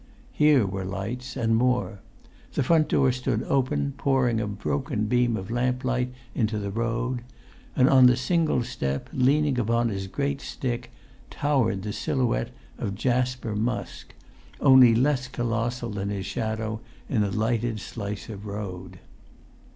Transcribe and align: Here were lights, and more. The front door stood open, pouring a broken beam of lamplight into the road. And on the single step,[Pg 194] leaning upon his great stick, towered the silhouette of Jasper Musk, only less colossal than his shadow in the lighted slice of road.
Here 0.31 0.65
were 0.65 0.83
lights, 0.83 1.37
and 1.37 1.55
more. 1.55 1.99
The 2.53 2.63
front 2.63 2.87
door 2.89 3.11
stood 3.11 3.43
open, 3.43 3.93
pouring 3.97 4.41
a 4.41 4.47
broken 4.47 5.05
beam 5.05 5.37
of 5.37 5.51
lamplight 5.51 6.11
into 6.33 6.57
the 6.57 6.71
road. 6.71 7.21
And 7.75 7.87
on 7.87 8.07
the 8.07 8.17
single 8.17 8.63
step,[Pg 8.63 9.13
194] 9.13 9.25
leaning 9.35 9.59
upon 9.59 9.89
his 9.89 10.07
great 10.07 10.41
stick, 10.41 10.89
towered 11.29 11.83
the 11.83 11.93
silhouette 11.93 12.49
of 12.79 12.95
Jasper 12.95 13.55
Musk, 13.55 14.15
only 14.59 14.95
less 14.95 15.27
colossal 15.27 15.91
than 15.91 16.09
his 16.09 16.25
shadow 16.25 16.81
in 17.07 17.21
the 17.21 17.29
lighted 17.29 17.79
slice 17.79 18.27
of 18.27 18.47
road. 18.47 18.97